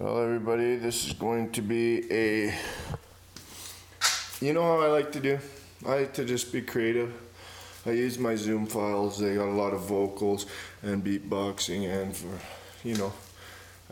Well, 0.00 0.22
everybody, 0.22 0.76
this 0.76 1.08
is 1.08 1.12
going 1.12 1.50
to 1.50 1.60
be 1.60 2.04
a. 2.12 2.54
You 4.40 4.52
know 4.52 4.62
how 4.62 4.78
I 4.78 4.86
like 4.86 5.10
to 5.10 5.20
do? 5.20 5.40
I 5.84 5.96
like 5.96 6.12
to 6.12 6.24
just 6.24 6.52
be 6.52 6.62
creative. 6.62 7.12
I 7.84 7.90
use 7.90 8.16
my 8.16 8.36
Zoom 8.36 8.66
files, 8.66 9.18
they 9.18 9.34
got 9.34 9.48
a 9.48 9.50
lot 9.50 9.72
of 9.72 9.80
vocals 9.80 10.46
and 10.84 11.04
beatboxing, 11.04 11.90
and 11.90 12.16
for, 12.16 12.28
you 12.84 12.96
know, 12.96 13.12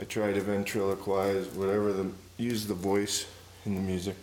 I 0.00 0.04
try 0.04 0.32
to 0.32 0.41
ventriloquize, 0.41 1.53
whatever 1.55 1.93
the. 1.93 2.09
use 2.36 2.68
the 2.68 2.75
voice 2.75 3.27
in 3.64 3.75
the 3.75 3.80
music. 3.80 4.16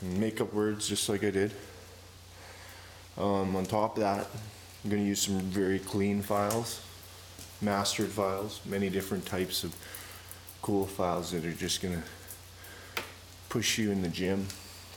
Make 0.00 0.40
up 0.40 0.54
words 0.54 0.88
just 0.88 1.06
like 1.06 1.22
I 1.22 1.32
did. 1.32 1.52
Um, 3.18 3.54
on 3.56 3.66
top 3.66 3.98
of 3.98 4.00
that, 4.04 4.26
I'm 4.84 4.90
going 4.90 5.02
to 5.02 5.08
use 5.08 5.20
some 5.20 5.38
very 5.38 5.80
clean 5.80 6.22
files, 6.22 6.80
mastered 7.60 8.08
files, 8.08 8.62
many 8.64 8.88
different 8.88 9.26
types 9.26 9.64
of 9.64 9.76
cool 10.62 10.86
files 10.86 11.32
that 11.32 11.44
are 11.44 11.52
just 11.52 11.80
to 11.94 12.02
push 13.48 13.78
you 13.78 13.90
in 13.90 14.00
the 14.00 14.08
gym, 14.08 14.46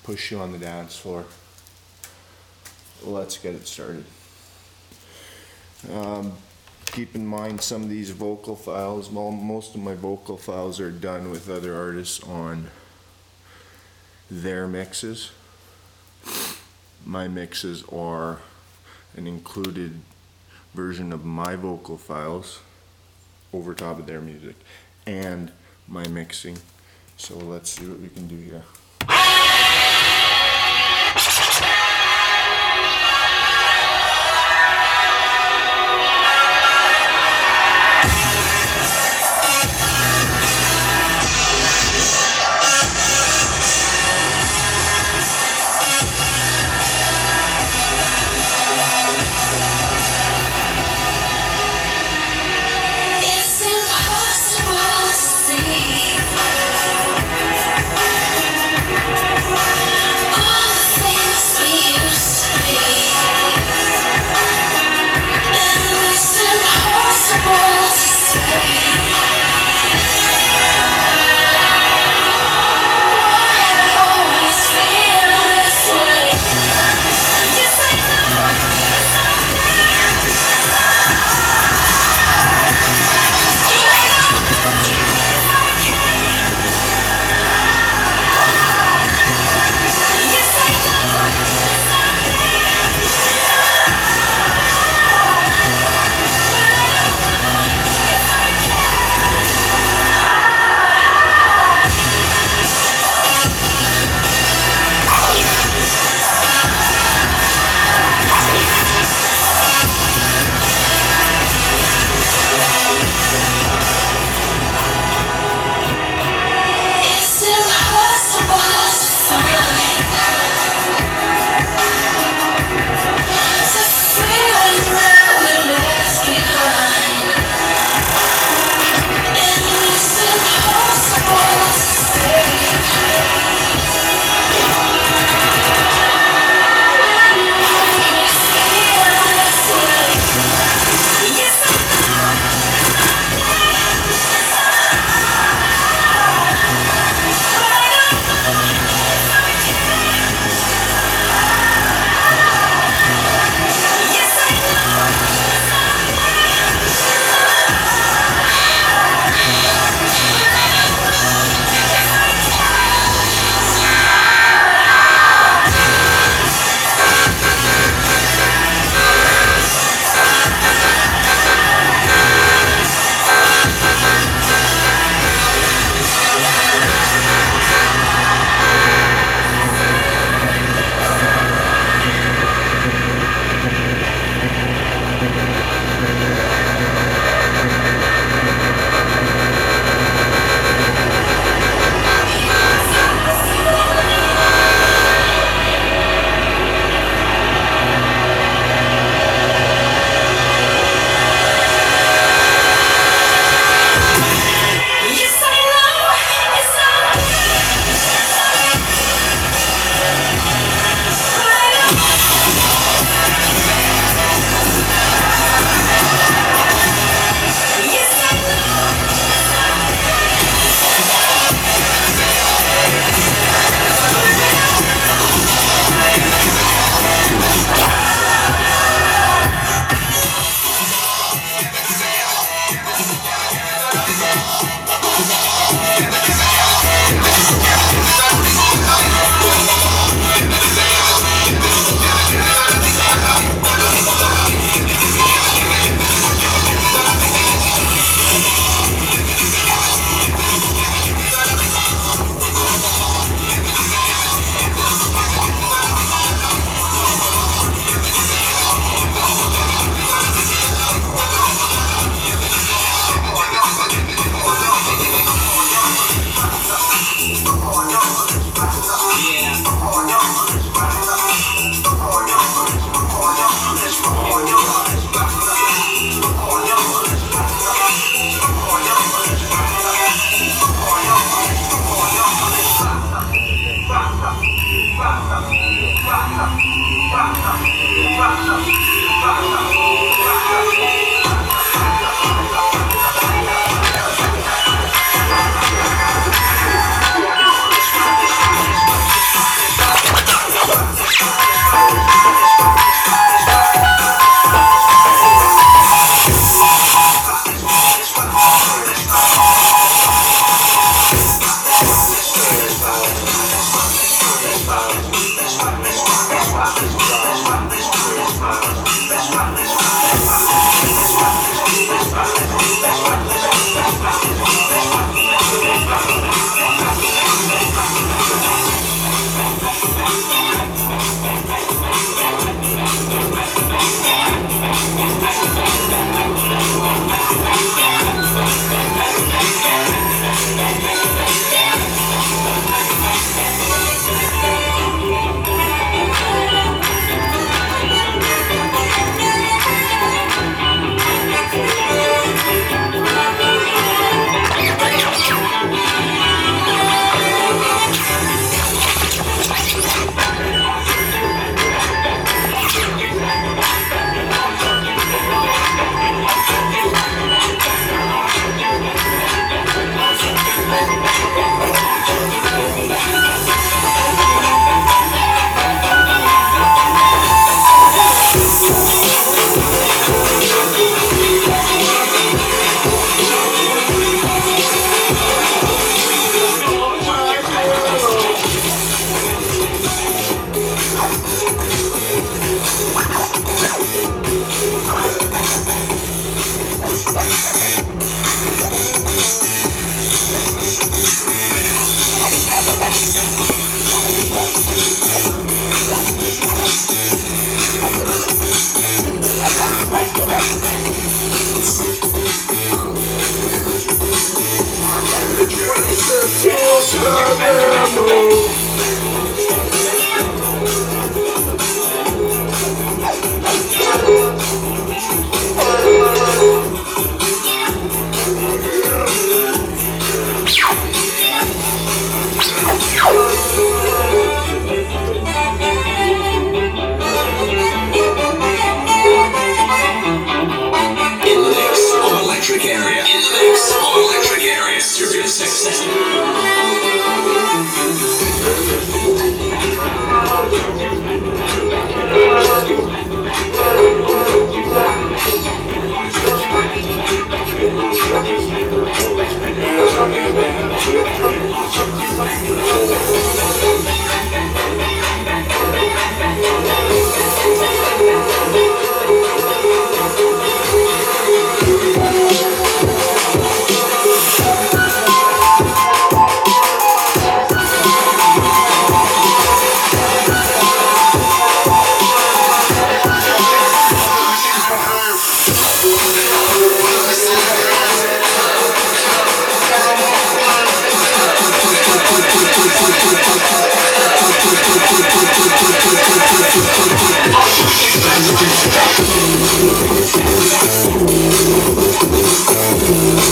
push 0.04 0.32
you 0.32 0.40
on 0.40 0.52
the 0.52 0.60
dance 0.60 0.96
floor. 0.96 1.26
Let's 3.04 3.40
get 3.40 3.56
it 3.56 3.68
started. 3.68 4.06
Um, 5.92 6.34
keep 6.86 7.16
in 7.16 7.26
mind 7.26 7.62
some 7.62 7.82
of 7.84 7.90
these 7.90 8.12
vocal 8.12 8.56
files, 8.56 9.09
well, 9.09 9.32
most 9.32 9.73
of 9.73 9.82
my 9.82 9.96
vocal 9.96 10.38
files 10.38 10.80
are 10.80 10.92
done 10.92 11.32
with 11.32 11.50
other 11.50 11.76
artists 11.76 12.23
on 12.23 12.70
their 14.30 14.68
mixes. 14.68 15.32
My 17.04 17.28
mixes 17.28 17.84
are 17.92 18.40
an 19.18 19.26
included 19.26 20.00
version 20.76 21.12
of 21.12 21.26
my 21.26 21.56
vocal 21.56 21.98
files 21.98 22.59
over 23.54 23.73
top 23.73 24.00
of 24.00 24.06
their 24.06 24.22
music 24.22 24.56
and 25.05 25.52
my 25.88 26.08
mixing. 26.08 26.58
So 27.18 27.38
let's 27.38 27.70
see 27.70 27.86
what 27.88 28.00
we 28.00 28.09
can 28.09 28.28
do 28.28 28.38
here. 28.38 29.45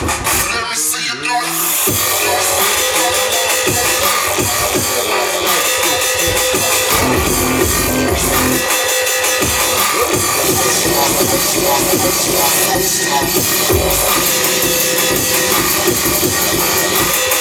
Thank 0.00 0.29
Let's 12.02 13.04
go. 17.34 17.39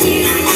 see. 0.00 0.55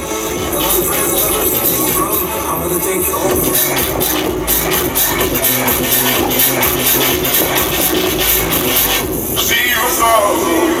See 3.03 3.07
you 9.69 9.89
soon. 9.89 10.80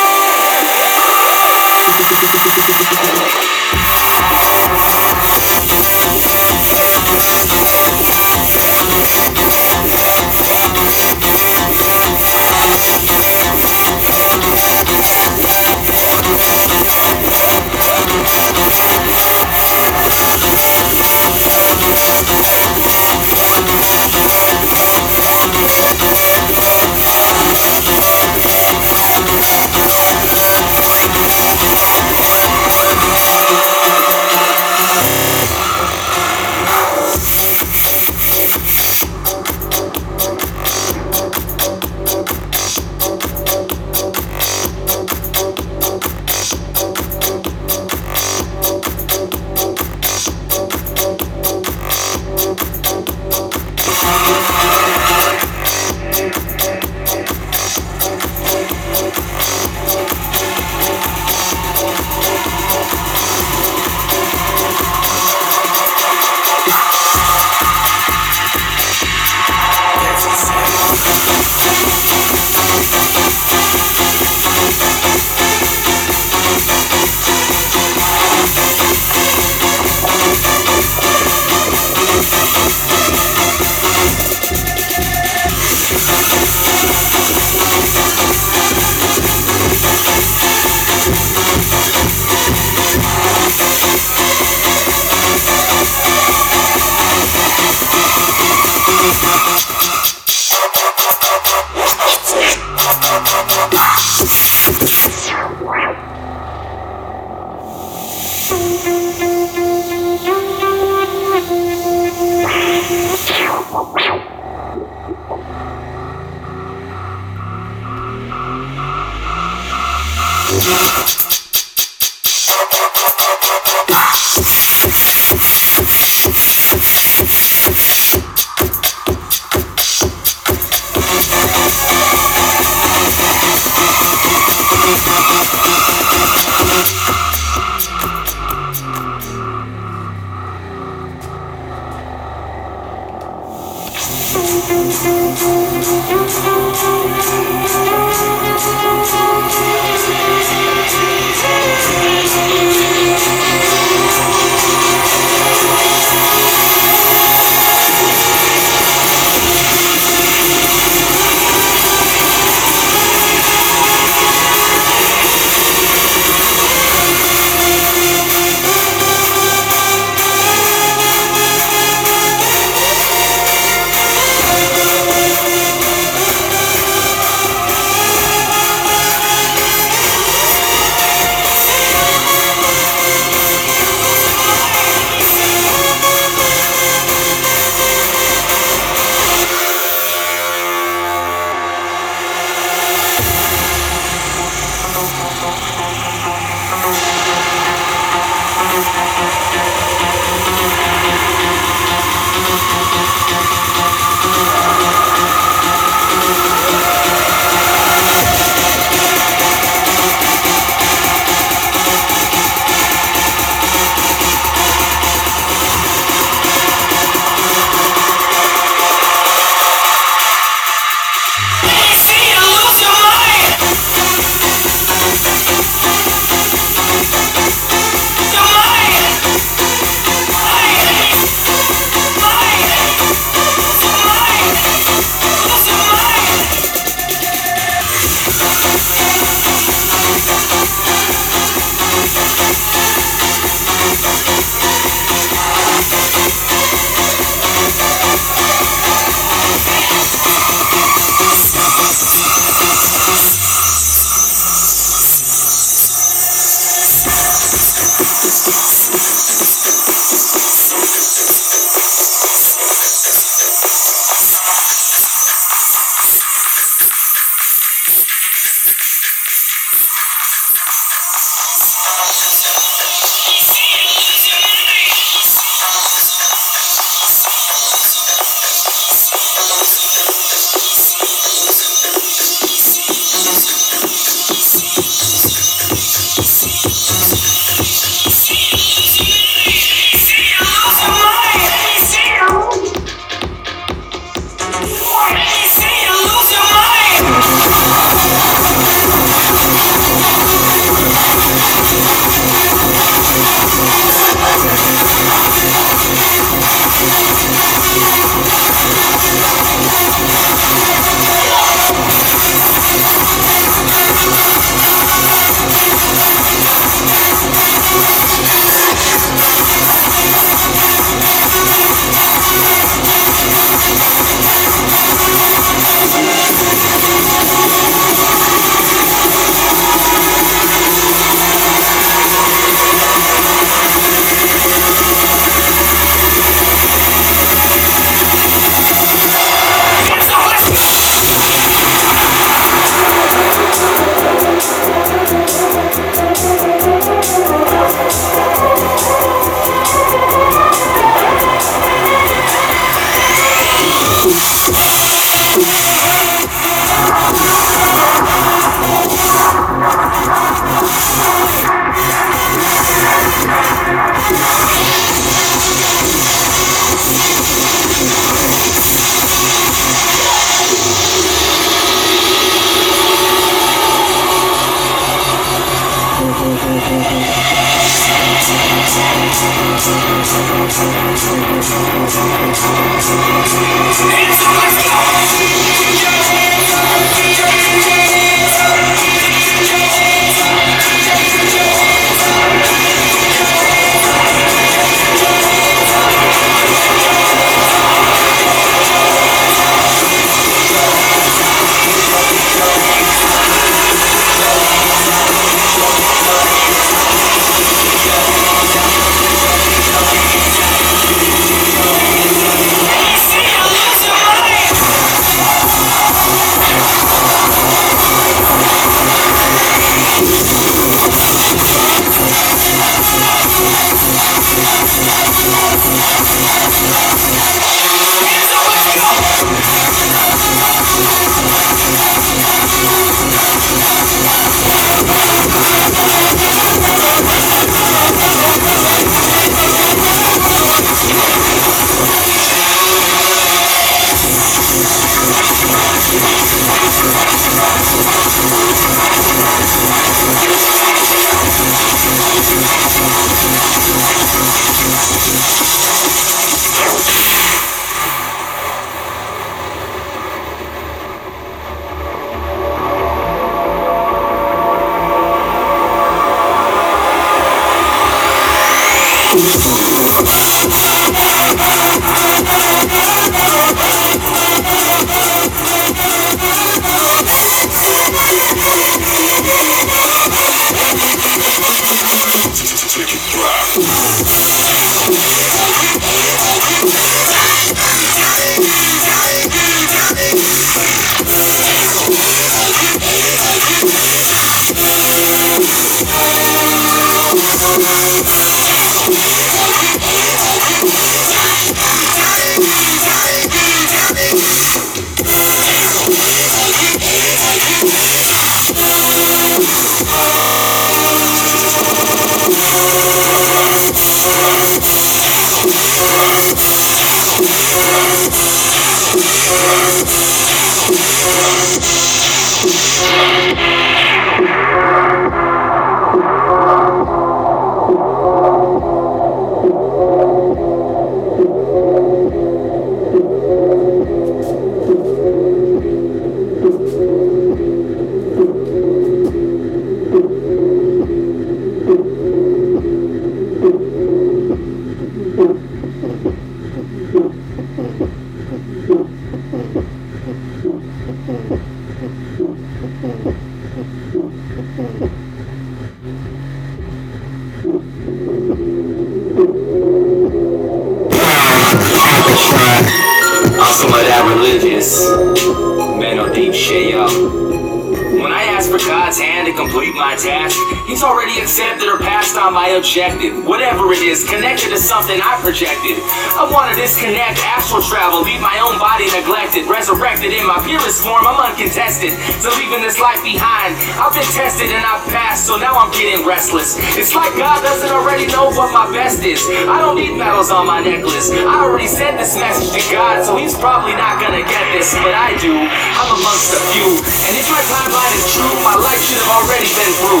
Resurrected 580.00 580.24
in 580.24 580.26
my 580.26 580.40
purest 580.48 580.80
form, 580.80 581.04
I'm 581.04 581.20
uncontested. 581.20 581.92
So 582.24 582.32
leaving 582.40 582.64
this 582.64 582.80
life 582.80 583.04
behind, 583.04 583.52
I've 583.76 583.92
been 583.92 584.08
tested 584.16 584.48
and 584.48 584.64
I've 584.64 584.80
passed, 584.88 585.28
so 585.28 585.36
now 585.36 585.52
I'm 585.52 585.68
getting 585.76 586.08
restless. 586.08 586.56
It's 586.72 586.96
like 586.96 587.12
God 587.20 587.44
doesn't 587.44 587.68
already 587.68 588.08
know 588.08 588.32
what 588.32 588.48
my 588.48 588.64
best 588.72 589.04
is. 589.04 589.20
I 589.44 589.60
don't 589.60 589.76
need 589.76 590.00
medals 590.00 590.32
on 590.32 590.48
my 590.48 590.64
necklace. 590.64 591.12
I 591.12 591.44
already 591.44 591.68
sent 591.68 592.00
this 592.00 592.16
message 592.16 592.48
to 592.56 592.62
God, 592.72 593.04
so 593.04 593.20
He's 593.20 593.36
probably 593.36 593.76
not 593.76 594.00
gonna 594.00 594.24
get 594.24 594.44
this, 594.56 594.72
but 594.80 594.96
I 594.96 595.20
do. 595.20 595.36
I'm 595.36 595.92
amongst 595.92 596.32
a 596.32 596.40
few. 596.48 596.80
And 596.80 597.12
if 597.20 597.28
my 597.28 597.42
timeline 597.44 597.92
is 598.00 598.08
true, 598.16 598.34
my 598.40 598.56
life 598.56 598.80
should 598.80 599.04
have 599.04 599.12
already 599.20 599.52
been 599.52 599.72
through. 599.84 600.00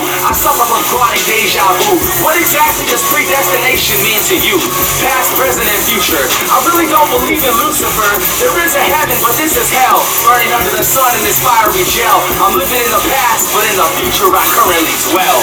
Suffer 0.50 0.66
from 0.66 0.82
chronic 0.90 1.22
deja 1.30 1.62
vu. 1.78 1.94
What 2.26 2.34
exactly 2.34 2.82
does 2.90 3.06
predestination 3.06 3.94
mean 4.02 4.18
to 4.26 4.34
you? 4.34 4.58
Past, 4.98 5.30
present, 5.38 5.62
and 5.62 5.78
future. 5.86 6.26
I 6.50 6.58
really 6.66 6.90
don't 6.90 7.06
believe 7.06 7.38
in 7.38 7.54
Lucifer. 7.62 8.10
There 8.42 8.58
is 8.66 8.74
a 8.74 8.82
heaven, 8.82 9.14
but 9.22 9.38
this 9.38 9.54
is 9.54 9.70
hell. 9.70 10.02
Burning 10.26 10.50
under 10.50 10.74
the 10.74 10.82
sun 10.82 11.14
in 11.14 11.22
this 11.22 11.38
fiery 11.38 11.86
gel. 11.86 12.18
I'm 12.42 12.58
living 12.58 12.82
in 12.82 12.90
the 12.90 13.04
past, 13.14 13.46
but 13.54 13.62
in 13.62 13.78
the 13.78 13.86
future 14.02 14.26
I 14.26 14.42
currently 14.50 14.90
dwell. 15.14 15.38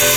Got 0.00 0.08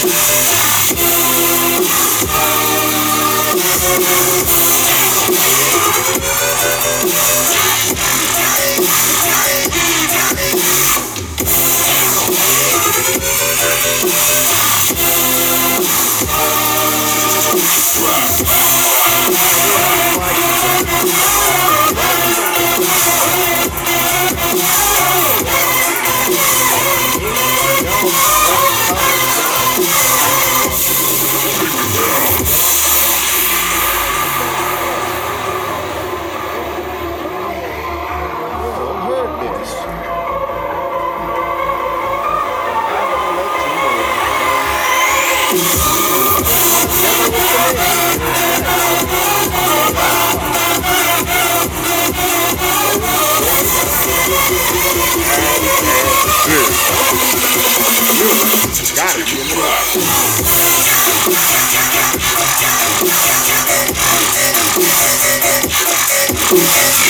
Got 66.54 66.60
it. 66.60 67.04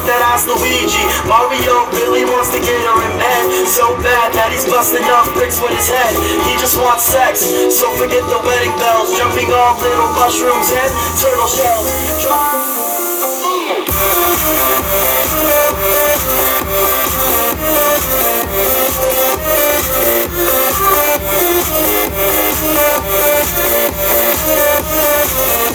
that 0.08 0.24
ass 0.32 0.48
Luigi. 0.48 1.04
Mario 1.28 1.84
really 1.92 2.24
wants 2.24 2.48
to 2.56 2.60
get 2.64 2.80
her 2.80 2.96
in 3.04 3.12
bed 3.20 3.44
so 3.68 3.92
bad 4.00 4.32
that 4.32 4.48
he's 4.48 4.64
busting 4.64 5.04
up 5.12 5.28
bricks 5.36 5.60
with 5.60 5.76
his 5.76 5.84
head. 5.84 6.16
He 6.48 6.56
just 6.56 6.80
wants 6.80 7.04
sex, 7.04 7.44
so 7.44 7.92
forget 8.00 8.24
the 8.24 8.40
wedding 8.40 8.72
bells. 8.80 9.12
Jumping 9.20 9.52
off 9.52 9.76
little 9.84 10.08
mushrooms 10.16 10.72
and 10.72 10.90
turtle 11.20 11.46
shells. 11.46 11.92
Let's 25.30 25.68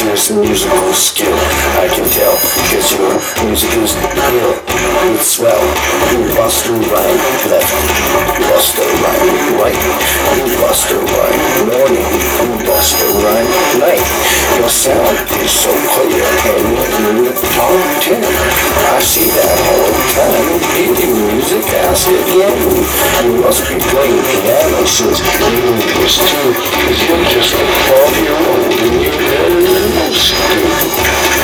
serious 0.00 0.30
musical 0.30 0.94
skill, 0.94 1.36
I 1.76 1.86
can 1.92 2.08
tell, 2.08 2.39
cause 2.70 2.94
your 2.94 3.14
music 3.44 3.74
is 3.82 3.98
ill, 3.98 4.54
it's 5.10 5.34
swell. 5.34 5.66
You 6.14 6.22
bust 6.38 6.66
a 6.66 6.72
rhyme. 6.72 7.20
Left, 7.50 7.70
bust 8.46 8.78
a 8.78 8.86
rhyme. 9.02 9.58
Right, 9.58 9.80
you 10.38 10.54
a 10.54 10.98
rhyme. 11.02 11.40
Morning, 11.66 12.06
you 12.06 12.70
a 12.94 13.08
rhyme. 13.26 13.50
Night. 13.82 14.06
Your 14.58 14.68
sound 14.68 15.18
is 15.42 15.50
so 15.50 15.72
clear, 15.94 16.22
and 16.22 16.66
you're 16.70 17.10
in 17.10 17.16
the. 17.26 17.34
I 18.90 19.02
see 19.02 19.26
that 19.34 19.58
all 19.66 19.90
the 19.90 20.04
time, 20.14 20.46
in 20.78 21.10
music. 21.26 21.66
Acid, 21.90 22.22
yeah. 22.38 22.54
You 23.24 23.42
must 23.42 23.66
be 23.66 23.78
playing 23.78 24.22
piano 24.30 24.86
since 24.86 25.18
you 25.18 25.74
was 26.02 26.16
two, 26.22 26.48
cause 26.54 27.00
you're 27.02 27.24
just 27.34 27.54
a 27.54 27.64
12 27.90 28.20
year 28.22 28.36
old 28.36 28.72
and 28.78 28.94
you're 29.02 29.18
very 29.18 30.14
stupid. 30.14 31.09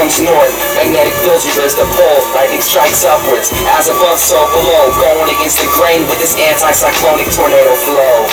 becomes 0.00 0.24
north. 0.24 0.56
Magnetic 0.80 1.12
fields 1.20 1.44
reverse 1.44 1.76
the 1.76 1.84
pole. 1.92 2.20
Lightning 2.32 2.64
strikes 2.64 3.04
upwards, 3.04 3.52
as 3.76 3.92
above, 3.92 4.16
so 4.16 4.40
below. 4.56 4.88
Going 4.96 5.28
against 5.28 5.60
the 5.60 5.68
grain 5.76 6.08
with 6.08 6.16
this 6.16 6.32
anti-cyclonic 6.40 7.28
tornado 7.36 7.76
flow. 7.84 8.24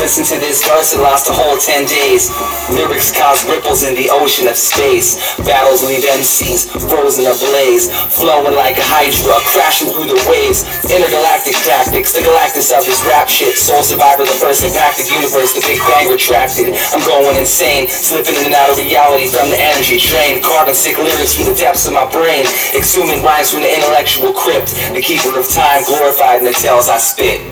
Listen 0.00 0.24
to 0.24 0.40
this 0.40 0.64
verse, 0.64 0.96
it 0.96 1.00
lasts 1.04 1.28
a 1.28 1.36
whole 1.36 1.60
10 1.60 1.84
days. 1.84 2.32
Lyrics 2.72 3.12
cause 3.12 3.44
ripples 3.44 3.84
in 3.84 3.92
the 3.92 4.08
ocean 4.08 4.48
of 4.48 4.56
space. 4.56 5.36
Battles 5.44 5.84
leave 5.84 6.04
MCs 6.04 6.72
frozen 6.88 7.28
ablaze. 7.28 7.92
Flowing 8.16 8.56
like 8.56 8.80
a 8.80 8.86
hydra, 8.88 9.36
crashing 9.52 9.92
through 9.92 10.08
the 10.08 10.20
waves. 10.24 10.64
Intergalactic 10.86 11.58
tactics, 11.66 12.12
the 12.14 12.20
galactus 12.22 12.70
of 12.70 12.84
this 12.86 13.02
rap 13.04 13.28
shit. 13.28 13.56
Soul 13.58 13.82
survivor, 13.82 14.24
the 14.24 14.38
first 14.38 14.62
impacted 14.62 15.10
universe, 15.10 15.52
the 15.52 15.60
Big 15.66 15.80
Bang 15.90 16.08
retracted. 16.10 16.74
I'm 16.94 17.02
going 17.06 17.36
insane, 17.36 17.88
slipping 17.88 18.34
in 18.36 18.46
and 18.46 18.54
out 18.54 18.70
of 18.70 18.78
reality 18.78 19.26
from 19.26 19.50
the 19.50 19.58
energy 19.58 19.98
drain. 19.98 20.42
Carving 20.42 20.74
sick 20.74 20.96
lyrics 20.98 21.34
from 21.34 21.46
the 21.46 21.54
depths 21.54 21.86
of 21.86 21.92
my 21.92 22.06
brain. 22.10 22.46
Exhuming 22.72 23.22
rhymes 23.22 23.50
from 23.50 23.62
the 23.62 23.72
intellectual 23.74 24.32
crypt. 24.32 24.74
The 24.94 25.02
keeper 25.02 25.34
of 25.38 25.48
time, 25.50 25.82
glorified 25.84 26.40
in 26.40 26.44
the 26.46 26.54
tales 26.54 26.88
I 26.88 26.98
spit. 26.98 27.42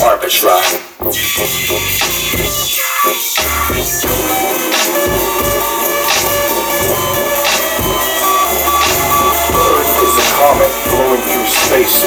Arbitrage. 0.00 0.80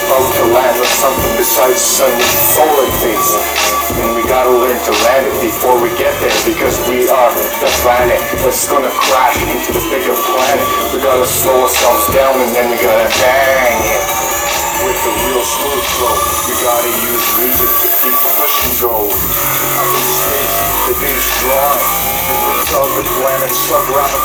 About 0.07 0.23
to 0.39 0.45
land 0.55 0.79
on 0.79 0.87
something 1.03 1.33
besides 1.35 1.83
sun 1.83 2.07
with 2.15 2.31
solar 2.55 2.87
face. 3.03 3.35
And 3.99 4.15
we 4.15 4.23
gotta 4.23 4.55
learn 4.55 4.79
to 4.79 4.93
land 5.03 5.27
it 5.27 5.35
before 5.43 5.75
we 5.83 5.91
get 5.99 6.15
there, 6.23 6.31
because 6.47 6.79
we 6.87 7.11
are 7.11 7.31
the 7.35 7.71
planet 7.83 8.15
that's 8.39 8.71
gonna 8.71 8.87
crash 8.87 9.35
into 9.43 9.75
the 9.75 9.83
bigger 9.91 10.15
planet. 10.15 10.63
We 10.95 11.03
gotta 11.03 11.27
slow 11.27 11.59
ourselves 11.59 12.07
down 12.15 12.39
and 12.39 12.55
then 12.55 12.71
we 12.71 12.79
gotta 12.79 13.11
bang 13.19 13.83
it 13.83 14.03
with 14.87 14.95
the 15.03 15.11
real 15.27 15.43
smooth 15.43 15.85
flow. 15.99 16.15
We 16.47 16.53
gotta 16.63 16.91
use 17.03 17.27
music 17.43 17.67
to 17.67 17.87
keep 17.99 18.15
pushing 18.15 18.73
go. 18.79 19.11
Up 19.11 19.91
in 19.91 20.05
space, 20.07 20.55
the 20.87 20.93
day's 21.03 21.27
drawing. 21.43 21.83
The 22.31 22.35
roots 22.47 22.71
of 22.79 22.89
the 22.95 23.03
planet 23.19 23.51
stuck 23.51 23.85
around 23.91 24.11
the 24.15 24.23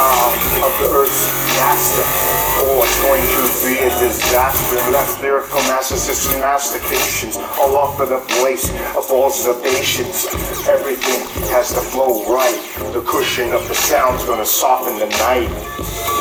um, 0.00 0.32
of 0.64 0.72
the 0.80 0.88
Earth's 1.04 1.39
master. 1.58 2.04
Oh, 2.62 2.82
it's 2.84 3.00
going 3.02 3.22
to 3.22 3.42
be 3.66 3.74
a 3.82 3.90
disaster. 3.98 4.78
And 4.78 4.94
that's 4.94 5.20
lyrical 5.20 5.60
narcissistic 5.70 6.38
mastications. 6.40 7.36
All 7.58 7.76
off 7.76 8.00
of 8.00 8.08
the 8.10 8.20
place 8.40 8.70
of 8.96 9.10
observations. 9.10 10.26
Everything 10.68 11.20
has 11.50 11.72
to 11.74 11.80
flow 11.80 12.22
right. 12.32 12.60
The 12.92 13.02
cushion 13.02 13.52
of 13.52 13.66
the 13.68 13.74
sound's 13.74 14.24
gonna 14.24 14.46
soften 14.46 14.98
the 14.98 15.08
night. 15.24 16.19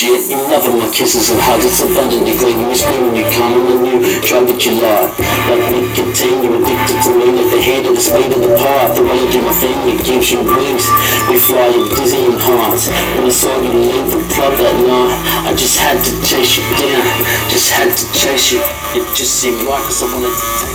shit. 0.00 0.30
You 0.32 0.40
never 0.48 0.72
my 0.72 0.88
kisses 0.88 1.28
and 1.28 1.40
hugs 1.44 1.64
It's 1.68 1.84
abundantly 1.84 2.32
clean 2.40 2.56
You 2.64 2.74
scream 2.74 3.12
when 3.12 3.16
you 3.20 3.26
come 3.28 3.52
And 3.52 3.84
you. 3.84 3.98
Drug 4.24 4.48
but 4.48 4.60
you 4.64 4.80
lie 4.80 5.12
Like 5.48 5.64
nicotine 5.68 6.40
You're 6.40 6.56
addicted 6.56 6.98
to 7.04 7.10
me. 7.20 7.26
Like 7.36 7.50
the 7.52 7.60
head 7.60 7.84
of 7.84 7.92
the 7.92 8.00
speed 8.00 8.32
of 8.32 8.40
the 8.40 8.52
path 8.56 8.96
The 8.96 9.04
way 9.04 9.18
I 9.20 9.26
do 9.28 9.40
my 9.44 9.52
thing 9.52 9.76
It 9.92 10.00
gives 10.00 10.32
you 10.32 10.40
wings 10.40 10.86
We 11.28 11.36
fly 11.36 11.68
in 11.68 11.84
dizzying 11.92 12.38
heights 12.40 12.88
When 12.88 13.28
I 13.28 13.34
saw 13.34 13.52
you 13.60 13.72
leave 13.76 14.08
the 14.08 14.22
club 14.32 14.54
that 14.56 14.76
night 14.88 15.12
I 15.44 15.52
just 15.52 15.76
had 15.76 16.00
to 16.00 16.12
chase 16.24 16.56
you 16.56 16.64
down. 16.78 17.04
Just 17.50 17.70
had 17.72 17.90
to 17.90 18.04
chase 18.16 18.52
you. 18.52 18.62
It 18.96 19.04
just 19.16 19.36
seemed 19.40 19.60
right 19.66 19.82
Cause 19.84 20.02
I 20.02 20.06
wanted 20.14 20.32
to 20.32 20.69